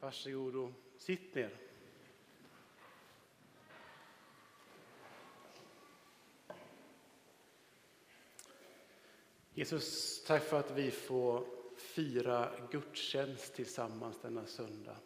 [0.00, 1.50] Varsågod och sitt ner.
[9.54, 14.96] Jesus, tack för att vi får fira gudstjänst tillsammans denna söndag.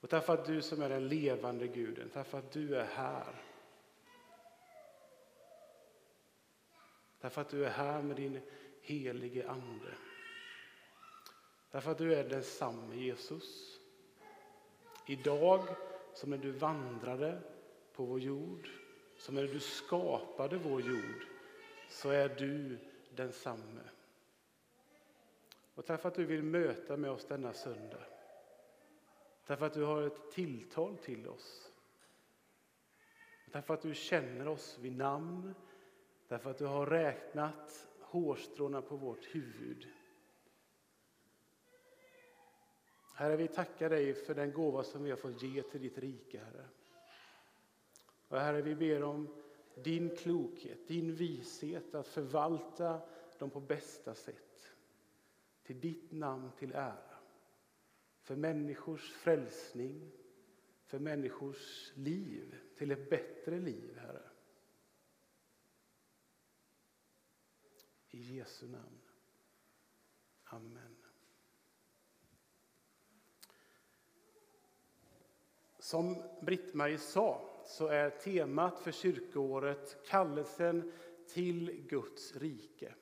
[0.00, 2.84] Och tack för att du som är den levande guden, tack för att du är
[2.84, 3.42] här.
[7.20, 8.40] Tack för att du är här med din
[8.82, 9.94] helige Ande.
[11.74, 13.80] Därför att du är densamme Jesus.
[15.06, 15.66] Idag
[16.12, 17.42] som när du vandrade
[17.92, 18.68] på vår jord,
[19.16, 21.26] som när du skapade vår jord,
[21.88, 22.78] så är du
[23.10, 23.80] densamme.
[25.74, 28.06] Och tack för att du vill möta med oss denna söndag.
[29.46, 31.72] Därför att du har ett tilltal till oss.
[33.52, 35.54] Därför att du känner oss vid namn.
[36.28, 39.88] Därför att du har räknat hårstråna på vårt huvud.
[43.16, 46.38] Herre, vi tackar dig för den gåva som vi har fått ge till ditt rike,
[46.38, 46.68] Herre.
[48.28, 49.28] Och Herre, vi ber om
[49.74, 53.00] din klokhet, din vishet att förvalta
[53.38, 54.74] dem på bästa sätt.
[55.62, 57.18] Till ditt namn till ära.
[58.20, 60.10] För människors frälsning,
[60.84, 64.30] för människors liv, till ett bättre liv, Herre.
[68.10, 69.00] I Jesu namn.
[70.44, 71.03] Amen.
[75.84, 80.92] Som Britt-Marie sa så är temat för kyrkoåret kallelsen
[81.28, 82.94] till Guds rike.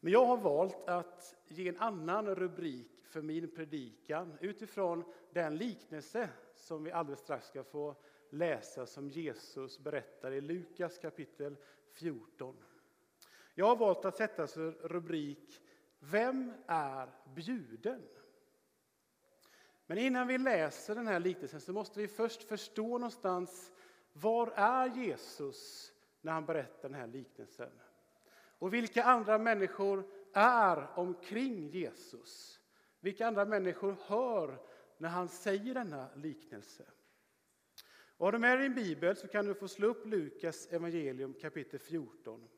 [0.00, 6.28] Men jag har valt att ge en annan rubrik för min predikan utifrån den liknelse
[6.56, 7.96] som vi alldeles strax ska få
[8.30, 11.56] läsa som Jesus berättar i Lukas kapitel
[11.90, 12.56] 14.
[13.54, 15.60] Jag har valt att sätta rubrik
[15.98, 18.02] Vem är bjuden?
[19.86, 23.72] Men innan vi läser den här liknelsen så måste vi först förstå någonstans
[24.12, 27.70] var är Jesus när han berättar den här liknelsen?
[28.58, 32.60] Och vilka andra människor är omkring Jesus?
[33.00, 34.58] Vilka andra människor hör
[34.98, 36.84] när han säger denna liknelse?
[38.16, 41.34] Och har du med dig din bibel så kan du få slå upp Lukas evangelium
[41.34, 42.48] kapitel 14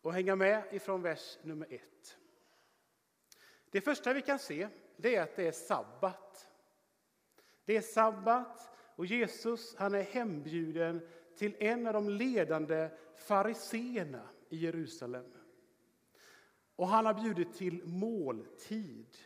[0.00, 1.82] och hänga med ifrån vers nummer 1.
[3.70, 6.48] Det första vi kan se det är att det är sabbat.
[7.64, 14.56] Det är sabbat och Jesus han är hembjuden till en av de ledande fariseerna i
[14.56, 15.32] Jerusalem.
[16.76, 19.16] Och han har bjudit till måltid.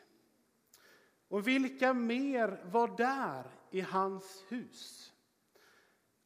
[1.29, 5.12] Och vilka mer var där i hans hus?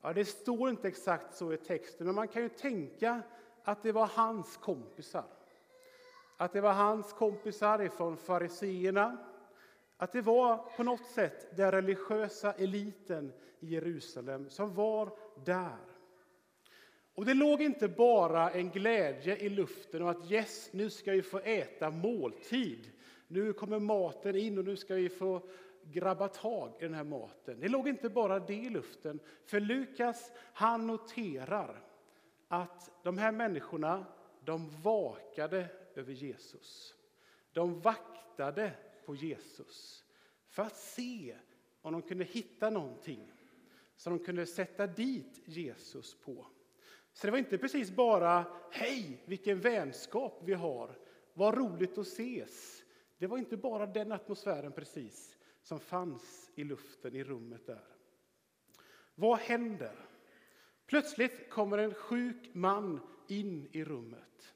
[0.01, 3.23] Ja, det står inte exakt så i texten, men man kan ju tänka
[3.65, 5.27] att det var hans kompisar.
[6.37, 9.32] Att det var hans kompisar ifrån fariseerna
[10.03, 15.79] att det var på något sätt den religiösa eliten i Jerusalem som var där.
[17.15, 21.23] Och det låg inte bara en glädje i luften och att yes, nu ska vi
[21.23, 22.91] få äta måltid.
[23.27, 25.43] Nu kommer maten in och nu ska vi få
[25.83, 27.61] grabba tag i den här maten.
[27.61, 31.85] Det låg inte bara det i luften, för Lukas han noterar
[32.49, 34.05] att de här människorna,
[34.45, 36.95] de vakade över Jesus.
[37.53, 38.73] De vaktade
[39.07, 40.05] på Jesus
[40.49, 41.37] för att se
[41.81, 43.33] om de kunde hitta någonting
[43.97, 46.47] som de kunde sätta dit Jesus på.
[47.13, 50.99] Så det var inte precis bara hej, vilken vänskap vi har,
[51.35, 52.83] vad roligt att ses.
[53.19, 57.87] Det var inte bara den atmosfären precis som fanns i luften i rummet där.
[59.15, 60.09] Vad händer?
[60.87, 64.52] Plötsligt kommer en sjuk man in i rummet.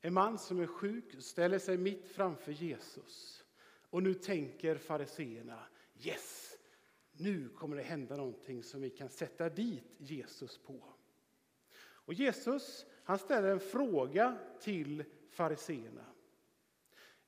[0.00, 3.44] En man som är sjuk ställer sig mitt framför Jesus.
[3.90, 5.66] Och nu tänker fariseerna,
[6.02, 6.56] yes,
[7.12, 10.94] nu kommer det hända någonting som vi kan sätta dit Jesus på.
[11.82, 16.04] Och Jesus han ställer en fråga till fariseerna.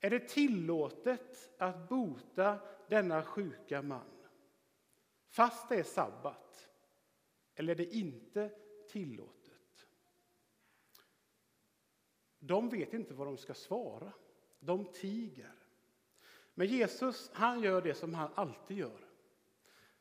[0.00, 2.58] Är det tillåtet att bota
[2.88, 4.28] denna sjuka man?
[5.28, 6.68] Fast det är sabbat?
[7.54, 8.50] Eller är det inte
[8.88, 9.41] tillåtet?
[12.44, 14.12] De vet inte vad de ska svara.
[14.60, 15.54] De tiger.
[16.54, 19.08] Men Jesus han gör det som han alltid gör.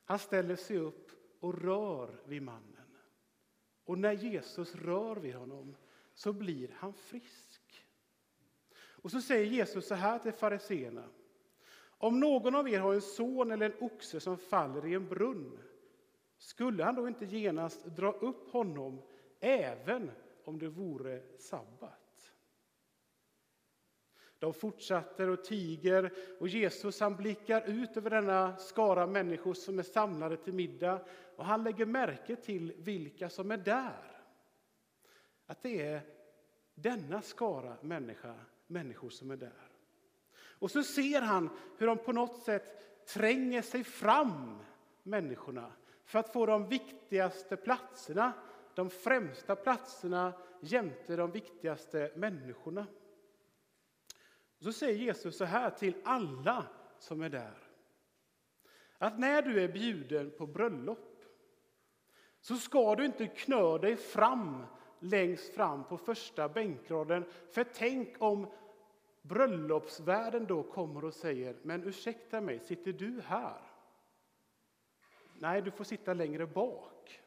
[0.06, 2.98] Han ställer sig upp och rör vid mannen.
[3.84, 5.76] Och när Jesus rör vid honom
[6.14, 7.86] så blir han frisk.
[8.74, 11.10] Och så säger Jesus så här till fariseerna.
[11.84, 15.60] Om någon av er har en son eller en oxe som faller i en brunn
[16.38, 19.02] skulle han då inte genast dra upp honom
[19.40, 20.12] även
[20.44, 22.01] om det vore sabbat?
[24.42, 29.84] De fortsätter och tiger och Jesus han blickar ut över denna skara människor som är
[29.84, 31.02] samlade till middag
[31.36, 34.22] och han lägger märke till vilka som är där.
[35.46, 36.02] Att det är
[36.76, 38.36] denna skara människa,
[38.68, 39.70] människor som är där.
[40.60, 44.60] Och så ser han hur de på något sätt tränger sig fram,
[45.04, 45.72] människorna,
[46.06, 48.34] för att få de viktigaste platserna,
[48.76, 52.88] de främsta platserna jämte de viktigaste människorna.
[54.62, 56.66] Och så säger Jesus så här till alla
[57.00, 57.58] som är där.
[58.98, 61.24] Att när du är bjuden på bröllop
[62.40, 64.66] så ska du inte knö dig fram
[65.00, 67.26] längst fram på första bänkraden.
[67.52, 68.52] För tänk om
[69.22, 73.62] bröllopsvärden då kommer och säger, men ursäkta mig, sitter du här?
[75.40, 77.22] Nej, du får sitta längre bak.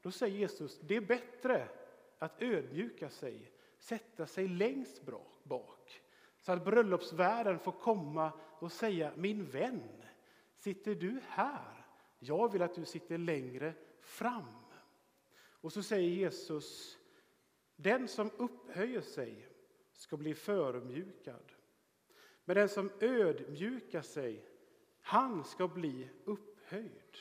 [0.00, 1.68] Då säger Jesus, det är bättre
[2.18, 3.53] att ödmjuka sig,
[3.84, 5.02] sätta sig längst
[5.44, 6.02] bak.
[6.38, 10.02] Så att bröllopsvärden får komma och säga, min vän,
[10.56, 11.86] sitter du här?
[12.18, 14.64] Jag vill att du sitter längre fram.
[15.36, 16.98] Och så säger Jesus,
[17.76, 19.48] den som upphöjer sig
[19.92, 21.52] ska bli förmjukad.
[22.44, 24.44] Men den som ödmjukar sig,
[25.00, 27.16] han ska bli upphöjd.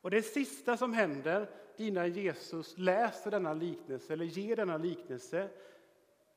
[0.00, 5.50] Och det sista som händer innan Jesus läser denna liknelse, eller ger denna liknelse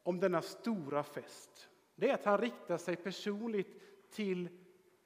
[0.03, 4.49] om denna stora fest, det är att han riktar sig personligt till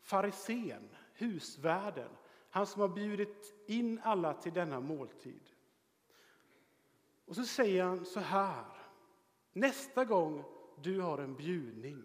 [0.02, 2.10] farisén, husvärden,
[2.50, 5.50] han som har bjudit in alla till denna måltid.
[7.26, 8.66] Och så säger han så här,
[9.54, 10.44] nästa gång
[10.82, 12.04] du har en bjudning,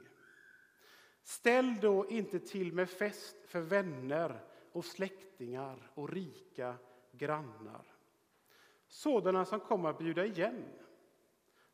[1.23, 6.75] ställ då inte till med fest för vänner och släktingar och rika
[7.13, 7.90] grannar.
[8.91, 10.65] Sådana som kommer att bjuda igen.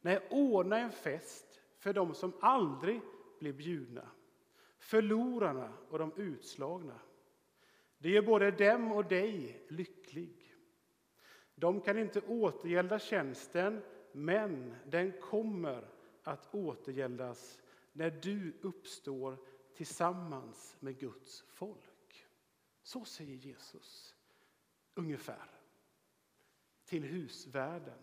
[0.00, 3.00] Nej, ordna en fest för dem som aldrig
[3.38, 4.10] blir bjudna,
[4.78, 7.00] förlorarna och de utslagna.
[7.98, 10.54] Det gör både dem och dig lycklig.
[11.54, 15.88] De kan inte återgälda tjänsten, men den kommer
[16.22, 17.58] att återgäldas
[17.92, 19.38] när du uppstår
[19.74, 22.26] tillsammans med Guds folk.
[22.82, 24.14] Så säger Jesus,
[24.94, 25.55] ungefär,
[26.86, 27.98] till husvärden.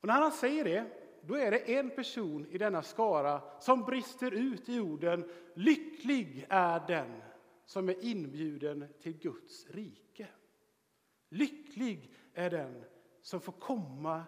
[0.00, 0.90] Och när han säger det,
[1.22, 6.86] då är det en person i denna skara som brister ut i orden Lycklig är
[6.86, 7.22] den
[7.64, 10.28] som är inbjuden till Guds rike.
[11.28, 12.84] Lycklig är den
[13.22, 14.24] som får komma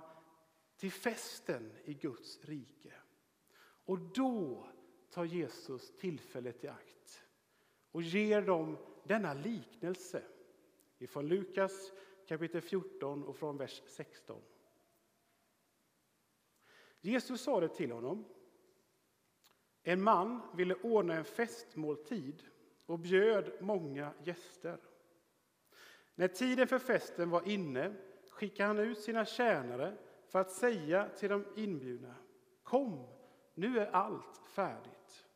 [0.77, 2.93] till festen i Guds rike.
[3.85, 4.67] Och då
[5.11, 7.25] tar Jesus tillfället i akt
[7.91, 10.23] och ger dem denna liknelse
[10.99, 11.93] ifrån Lukas
[12.33, 14.43] kapitel 14 och från vers 16.
[17.01, 18.25] Jesus sa det till honom.
[19.83, 22.43] En man ville ordna en festmåltid
[22.87, 24.79] och bjöd många gäster.
[26.15, 27.95] När tiden för festen var inne
[28.31, 29.97] skickade han ut sina tjänare
[30.27, 32.15] för att säga till de inbjudna
[32.63, 33.07] Kom,
[33.55, 35.27] nu är allt färdigt.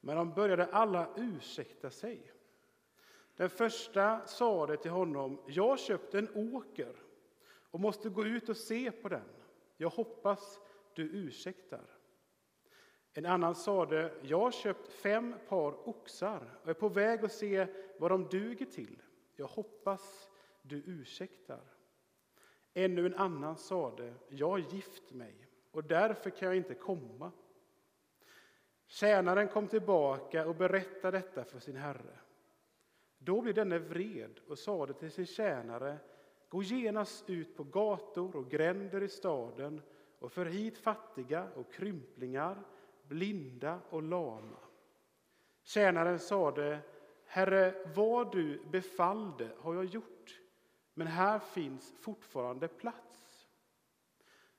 [0.00, 2.32] Men de började alla ursäkta sig.
[3.36, 6.96] Den första sade till honom Jag har köpt en åker
[7.70, 9.28] och måste gå ut och se på den.
[9.76, 10.60] Jag hoppas
[10.94, 11.84] du ursäktar.
[13.12, 17.66] En annan sade, jag har köpt fem par oxar och är på väg att se
[17.98, 19.02] vad de duger till.
[19.36, 20.30] Jag hoppas
[20.62, 21.60] du ursäktar.
[22.74, 27.32] Ännu en annan sade, jag har gift mig och därför kan jag inte komma.
[28.86, 32.18] Tjänaren kom tillbaka och berättade detta för sin herre.
[33.24, 35.98] Då blev denne vred och sade till sin tjänare,
[36.48, 39.82] gå genast ut på gator och gränder i staden
[40.18, 42.64] och för hit fattiga och krymplingar
[43.08, 44.58] blinda och lama.
[45.62, 46.78] Tjänaren sade,
[47.26, 50.40] Herre, vad du befallde har jag gjort,
[50.94, 53.48] men här finns fortfarande plats.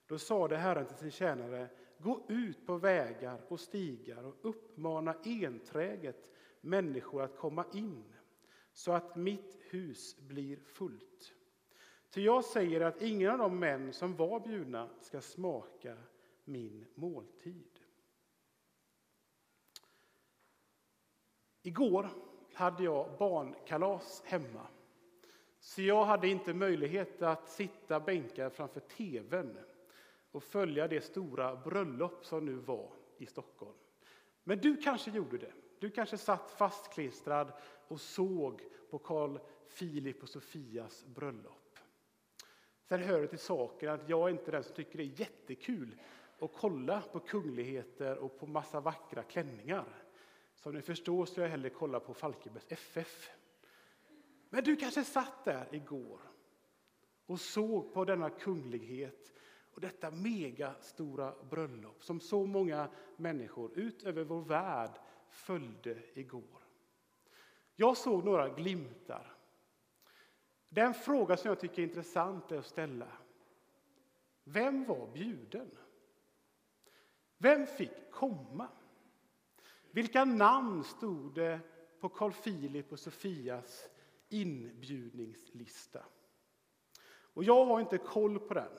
[0.05, 1.67] Då sade Herren till sin tjänare,
[1.97, 8.13] gå ut på vägar och stigar och uppmana enträget människor att komma in,
[8.73, 11.33] så att mitt hus blir fullt.
[12.09, 15.97] Ty jag säger att ingen av de män som var bjudna ska smaka
[16.43, 17.79] min måltid.
[21.61, 22.09] Igår
[22.53, 24.67] hade jag barnkalas hemma.
[25.59, 29.57] Så jag hade inte möjlighet att sitta bänkad framför tvn
[30.31, 33.77] och följa det stora bröllop som nu var i Stockholm.
[34.43, 35.51] Men du kanske gjorde det.
[35.79, 37.51] Du kanske satt fastklistrad
[37.93, 39.39] och såg på Carl
[39.79, 41.79] Philip och Sofias bröllop.
[42.83, 45.95] Sen hör det till saken att jag är inte den som tycker det är jättekul
[46.39, 50.03] att kolla på kungligheter och på massa vackra klänningar.
[50.55, 53.29] Som ni förstår så jag hellre kolla på Falkenbergs FF.
[54.49, 56.19] Men du kanske satt där igår
[57.25, 59.33] och såg på denna kunglighet
[59.73, 64.91] och detta megastora bröllop som så många människor utöver vår värld
[65.29, 66.62] följde igår.
[67.75, 69.37] Jag såg några glimtar.
[70.69, 73.07] Den fråga som jag tycker är intressant är att ställa.
[74.43, 75.71] Vem var bjuden?
[77.37, 78.67] Vem fick komma?
[79.91, 81.59] Vilka namn stod det
[81.99, 83.89] på Carl Philip och Sofias
[84.29, 86.05] inbjudningslista?
[87.05, 88.71] Och jag har inte koll på den,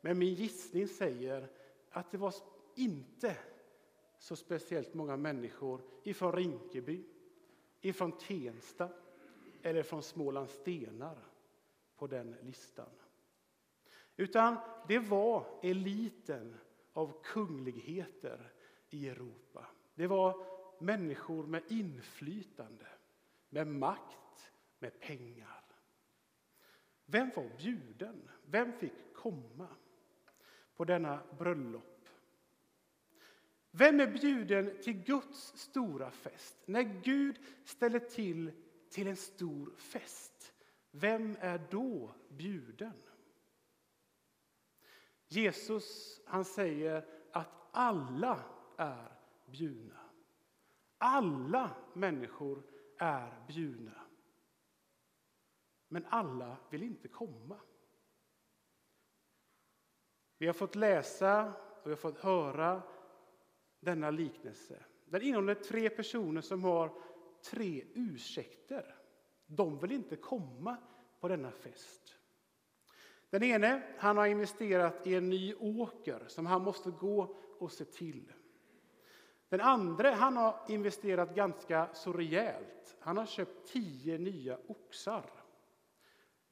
[0.00, 1.48] men min gissning säger
[1.90, 2.34] att det var
[2.74, 3.36] inte
[4.18, 7.04] så speciellt många människor ifrån Rinkeby,
[7.84, 8.88] ifrån Tensta
[9.62, 11.18] eller från Smålands stenar
[11.96, 12.90] på den listan.
[14.16, 14.56] Utan
[14.88, 16.56] det var eliten
[16.92, 18.52] av kungligheter
[18.90, 19.66] i Europa.
[19.94, 20.46] Det var
[20.78, 22.86] människor med inflytande,
[23.48, 25.64] med makt, med pengar.
[27.06, 28.30] Vem var bjuden?
[28.44, 29.68] Vem fick komma
[30.76, 31.93] på denna bröllop?
[33.76, 36.56] Vem är bjuden till Guds stora fest?
[36.66, 38.52] När Gud ställer till
[38.90, 40.54] till en stor fest,
[40.90, 43.02] vem är då bjuden?
[45.26, 48.44] Jesus han säger att alla
[48.76, 49.12] är
[49.46, 50.00] bjudna.
[50.98, 52.62] Alla människor
[52.98, 54.00] är bjudna.
[55.88, 57.60] Men alla vill inte komma.
[60.38, 61.52] Vi har fått läsa
[61.82, 62.82] och vi har fått höra
[63.84, 64.84] denna liknelse.
[65.04, 66.92] Den innehåller tre personer som har
[67.50, 68.94] tre ursäkter.
[69.46, 70.76] De vill inte komma
[71.20, 72.18] på denna fest.
[73.30, 77.84] Den ene han har investerat i en ny åker som han måste gå och se
[77.84, 78.32] till.
[79.48, 82.96] Den andra han har investerat ganska så rejält.
[83.00, 85.44] Han har köpt tio nya oxar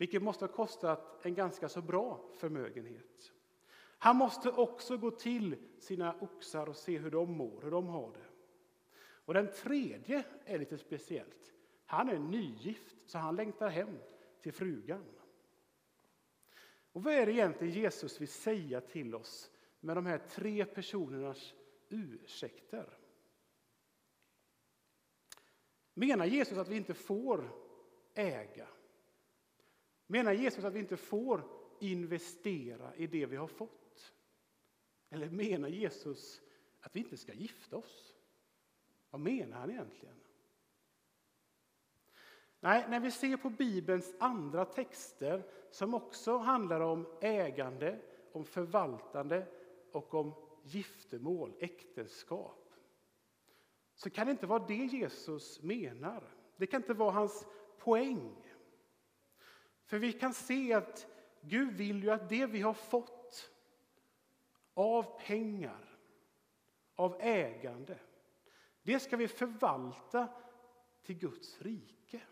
[0.03, 3.32] vilket måste ha kostat en ganska så bra förmögenhet.
[4.03, 8.13] Han måste också gå till sina oxar och se hur de mår, hur de har
[8.13, 8.27] det.
[9.01, 11.53] Och den tredje är lite speciellt.
[11.87, 13.99] Han är nygift, så han längtar hem
[14.41, 15.05] till frugan.
[16.93, 21.55] Och vad är det egentligen Jesus vill säga till oss med de här tre personernas
[21.89, 22.99] ursäkter?
[25.95, 27.51] Menar Jesus att vi inte får
[28.15, 28.69] äga?
[30.07, 31.45] Menar Jesus att vi inte får
[31.81, 33.82] investera i det vi har fått?
[35.13, 36.43] Eller menar Jesus
[36.81, 38.15] att vi inte ska gifta oss?
[39.11, 40.17] Vad menar han egentligen?
[42.61, 47.99] Nej, när vi ser på Bibelns andra texter som också handlar om ägande,
[48.33, 49.47] om förvaltande
[49.93, 52.75] och om giftermål, äktenskap
[53.95, 56.23] så kan det inte vara det Jesus menar.
[56.57, 57.47] Det kan inte vara hans
[57.79, 58.55] poäng.
[59.85, 61.07] För vi kan se att
[61.41, 63.22] Gud vill ju att det vi har fått
[64.75, 65.99] av pengar,
[66.95, 67.99] av ägande,
[68.83, 70.29] det ska vi förvalta
[71.03, 72.23] till Guds rike.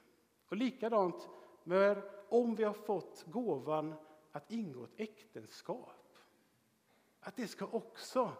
[0.47, 1.28] Och likadant
[1.64, 3.94] med om vi har fått gåvan
[4.32, 6.16] att ingå ett äktenskap.
[7.20, 8.32] Att det ska också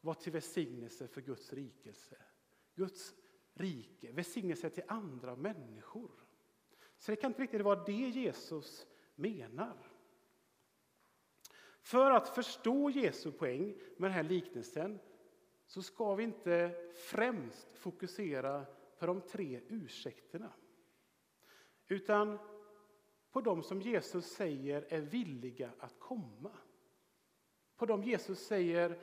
[0.00, 2.16] vara till välsignelse för Guds rikelse.
[2.74, 3.14] Guds
[3.54, 6.10] rike, välsignelse till andra människor.
[6.98, 9.93] Så det kan inte riktigt vara det Jesus menar.
[11.84, 14.98] För att förstå Jesu poäng med den här liknelsen
[15.66, 18.66] så ska vi inte främst fokusera
[18.98, 20.52] på de tre ursäkterna
[21.86, 22.38] utan
[23.30, 26.58] på dem som Jesus säger är villiga att komma.
[27.76, 29.00] På dem Jesus säger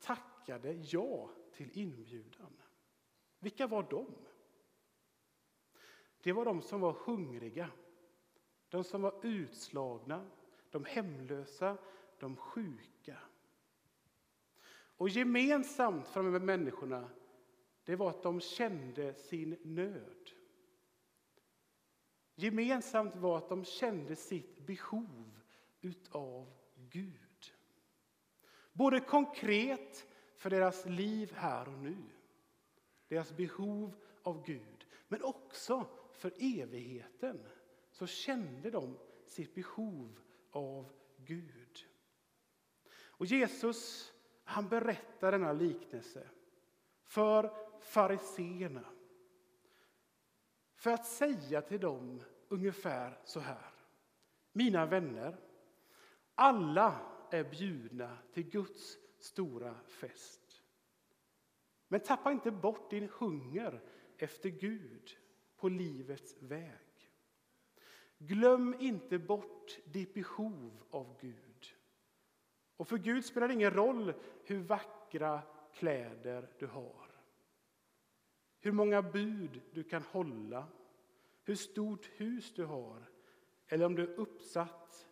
[0.00, 2.56] tackade ja till inbjudan.
[3.38, 4.14] Vilka var de?
[6.22, 7.70] Det var de som var hungriga,
[8.68, 10.30] de som var utslagna,
[10.70, 11.78] de hemlösa,
[12.24, 13.18] de sjuka.
[14.96, 17.10] Och gemensamt för de här människorna
[17.84, 20.30] det var att de kände sin nöd.
[22.34, 25.40] Gemensamt var att de kände sitt behov
[25.80, 27.54] utav Gud.
[28.72, 31.96] Både konkret för deras liv här och nu,
[33.08, 37.46] deras behov av Gud, men också för evigheten
[37.90, 41.63] så kände de sitt behov av Gud.
[43.16, 44.12] Och Jesus
[44.44, 46.28] han berättar denna liknelse
[47.02, 48.84] för fariseerna
[50.74, 53.72] för att säga till dem ungefär så här.
[54.52, 55.36] Mina vänner,
[56.34, 60.62] Alla är bjudna till Guds stora fest.
[61.88, 63.82] Men tappa inte bort din hunger
[64.16, 65.16] efter Gud
[65.56, 67.10] på livets väg.
[68.18, 71.53] Glöm inte bort ditt behov av Gud.
[72.76, 74.14] Och för Gud spelar det ingen roll
[74.44, 77.10] hur vackra kläder du har.
[78.60, 80.68] Hur många bud du kan hålla,
[81.44, 83.10] hur stort hus du har
[83.66, 85.08] eller om du är uppsatt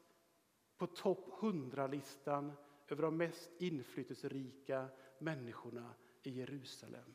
[0.76, 2.52] på topp 100-listan
[2.88, 4.88] över de mest inflytelserika
[5.18, 7.14] människorna i Jerusalem.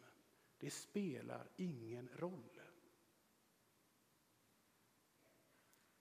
[0.58, 2.62] Det spelar ingen roll.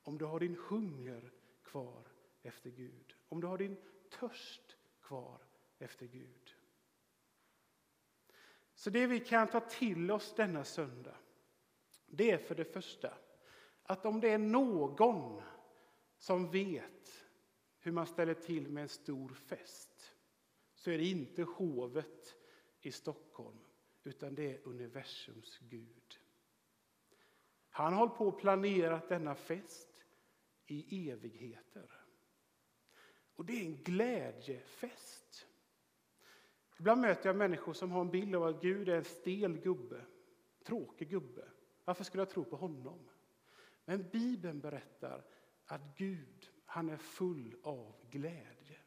[0.02, 2.06] Om du har din hunger kvar
[2.42, 3.76] efter Gud, om du har din
[4.10, 5.40] törst kvar
[5.78, 6.54] efter Gud.
[8.74, 11.16] Så det vi kan ta till oss denna söndag,
[12.06, 13.18] det är för det första
[13.82, 15.42] att om det är någon
[16.18, 17.24] som vet
[17.78, 20.14] hur man ställer till med en stor fest
[20.74, 22.36] så är det inte hovet
[22.80, 23.58] i Stockholm
[24.02, 26.18] utan det är universums Gud.
[27.70, 30.04] Han har på och planerat denna fest
[30.66, 32.05] i evigheter.
[33.36, 35.46] Och det är en glädjefest.
[36.78, 40.04] Ibland möter jag människor som har en bild av att Gud är en stel gubbe,
[40.64, 41.44] tråkig gubbe.
[41.84, 43.08] Varför skulle jag tro på honom?
[43.84, 45.24] Men Bibeln berättar
[45.64, 48.78] att Gud, han är full av glädje.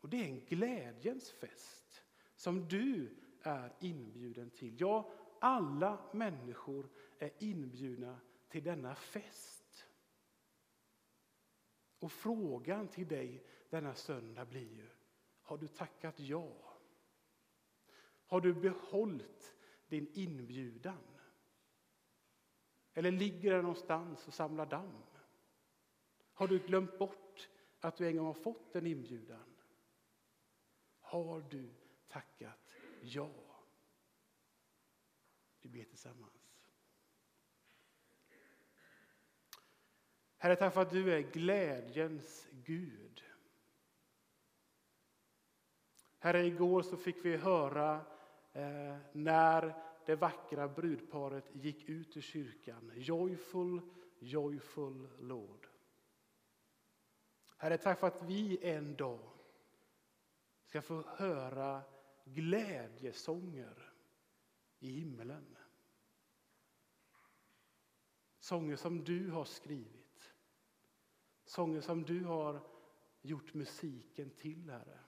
[0.00, 2.02] Och det är en glädjens fest
[2.34, 4.80] som du är inbjuden till.
[4.80, 9.55] Ja, alla människor är inbjudna till denna fest.
[11.98, 14.88] Och frågan till dig denna söndag blir ju,
[15.42, 16.52] har du tackat ja?
[18.26, 19.54] Har du behållit
[19.88, 21.02] din inbjudan?
[22.92, 25.02] Eller ligger den någonstans och samlar damm?
[26.32, 27.48] Har du glömt bort
[27.80, 29.56] att du en gång har fått en inbjudan?
[31.00, 31.74] Har du
[32.08, 32.66] tackat
[33.00, 33.30] ja?
[35.60, 36.35] Vi ber tillsammans.
[40.46, 43.24] Herre, tack för att du är glädjens Gud.
[46.18, 47.94] Herre, igår så fick vi höra
[48.52, 52.92] eh, när det vackra brudparet gick ut ur kyrkan.
[52.96, 53.80] Joyful,
[54.18, 55.68] joyful Lord.
[57.56, 59.30] Herre, tack för att vi en dag
[60.64, 61.82] ska få höra
[62.24, 63.92] glädjesånger
[64.78, 65.56] i himlen.
[68.38, 70.05] Sånger som du har skrivit.
[71.46, 72.60] Sånger som du har
[73.22, 74.98] gjort musiken till, Herre.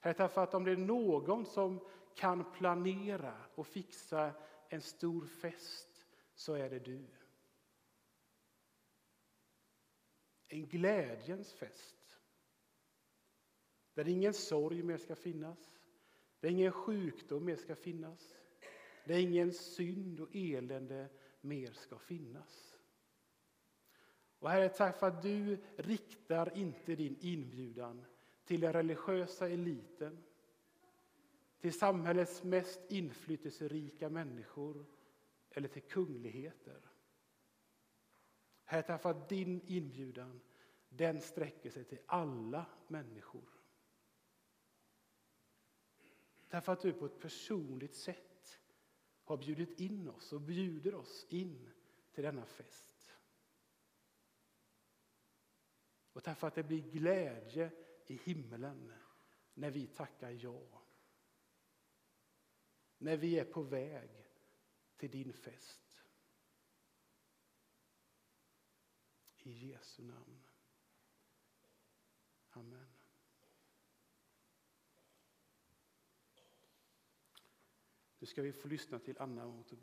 [0.00, 1.80] Herre, tack för att om det är någon som
[2.14, 4.32] kan planera och fixa
[4.68, 7.06] en stor fest så är det du.
[10.48, 12.18] En glädjens fest.
[13.94, 15.80] Där ingen sorg mer ska finnas.
[16.40, 18.34] Där ingen sjukdom mer ska finnas.
[19.04, 21.08] Där ingen synd och elände
[21.40, 22.73] mer ska finnas.
[24.44, 28.04] Och Herre, tack för att du riktar inte din inbjudan
[28.44, 30.24] till den religiösa eliten,
[31.60, 34.86] till samhällets mest inflytelserika människor
[35.50, 36.80] eller till kungligheter.
[38.64, 40.40] Herre, tack för att din inbjudan
[40.88, 43.48] den sträcker sig till alla människor.
[46.48, 48.60] Därför att du på ett personligt sätt
[49.24, 51.70] har bjudit in oss och bjuder oss in
[52.12, 52.93] till denna fest.
[56.14, 57.72] Och därför att det blir glädje
[58.06, 58.92] i himlen
[59.54, 60.82] när vi tackar ja.
[62.98, 64.10] När vi är på väg
[64.96, 66.02] till din fest.
[69.36, 70.42] I Jesu namn.
[72.50, 72.88] Amen.
[78.18, 79.82] Nu ska vi få lyssna till Anna och Tobias.